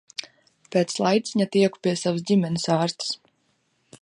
[0.75, 3.17] Pēc laiciņa tieku pie savas ģimenes ārstes.